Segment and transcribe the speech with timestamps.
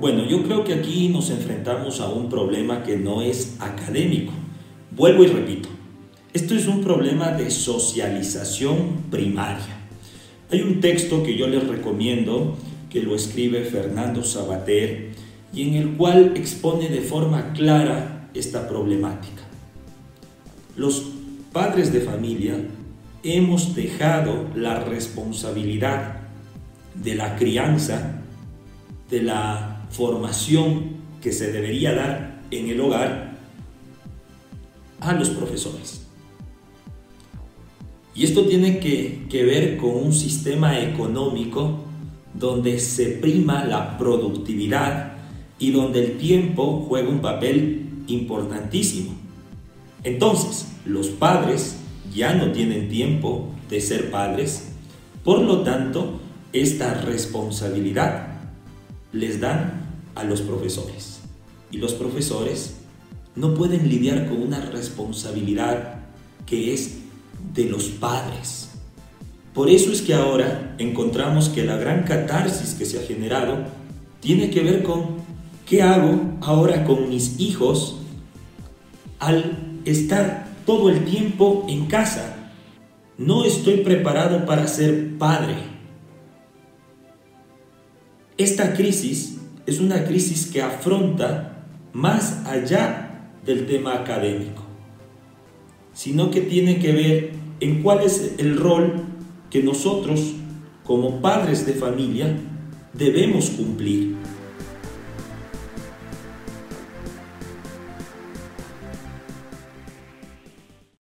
[0.00, 4.32] Bueno, yo creo que aquí nos enfrentamos a un problema que no es académico.
[4.92, 5.68] Vuelvo y repito,
[6.32, 9.76] esto es un problema de socialización primaria.
[10.50, 12.56] Hay un texto que yo les recomiendo,
[12.90, 15.10] que lo escribe Fernando Sabater,
[15.52, 19.42] y en el cual expone de forma clara esta problemática.
[20.76, 21.06] Los
[21.52, 22.56] padres de familia
[23.22, 26.20] hemos dejado la responsabilidad
[26.94, 28.22] de la crianza,
[29.10, 33.36] de la formación que se debería dar en el hogar
[35.00, 36.06] a los profesores.
[38.14, 41.84] Y esto tiene que, que, ver con un sistema económico
[42.34, 45.12] donde se prima la productividad
[45.58, 49.27] y donde el tiempo juega un papel importantísimo.
[50.04, 51.76] Entonces, los padres
[52.14, 54.68] ya no tienen tiempo de ser padres,
[55.24, 56.20] por lo tanto,
[56.52, 58.28] esta responsabilidad
[59.12, 61.20] les dan a los profesores.
[61.70, 62.76] Y los profesores
[63.34, 66.00] no pueden lidiar con una responsabilidad
[66.46, 66.98] que es
[67.54, 68.70] de los padres.
[69.52, 73.58] Por eso es que ahora encontramos que la gran catarsis que se ha generado
[74.20, 75.18] tiene que ver con
[75.66, 77.96] qué hago ahora con mis hijos
[79.18, 82.36] al estar todo el tiempo en casa.
[83.16, 85.54] No estoy preparado para ser padre.
[88.36, 94.62] Esta crisis es una crisis que afronta más allá del tema académico,
[95.92, 99.04] sino que tiene que ver en cuál es el rol
[99.50, 100.34] que nosotros,
[100.84, 102.36] como padres de familia,
[102.92, 104.16] debemos cumplir.